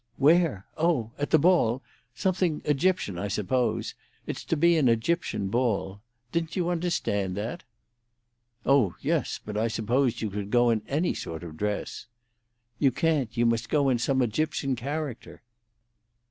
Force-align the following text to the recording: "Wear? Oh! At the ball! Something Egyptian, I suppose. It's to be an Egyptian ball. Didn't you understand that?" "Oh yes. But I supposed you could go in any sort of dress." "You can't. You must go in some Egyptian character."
"Wear? 0.17 0.65
Oh! 0.77 1.11
At 1.19 1.29
the 1.29 1.37
ball! 1.37 1.83
Something 2.15 2.63
Egyptian, 2.65 3.19
I 3.19 3.27
suppose. 3.27 3.93
It's 4.25 4.43
to 4.45 4.57
be 4.57 4.75
an 4.75 4.89
Egyptian 4.89 5.49
ball. 5.49 6.01
Didn't 6.31 6.55
you 6.55 6.69
understand 6.69 7.37
that?" 7.37 7.61
"Oh 8.65 8.95
yes. 9.01 9.39
But 9.45 9.57
I 9.57 9.67
supposed 9.67 10.19
you 10.23 10.31
could 10.31 10.49
go 10.49 10.71
in 10.71 10.81
any 10.87 11.13
sort 11.13 11.43
of 11.43 11.55
dress." 11.55 12.07
"You 12.79 12.91
can't. 12.91 13.37
You 13.37 13.45
must 13.45 13.69
go 13.69 13.89
in 13.89 13.99
some 13.99 14.23
Egyptian 14.23 14.75
character." 14.75 15.43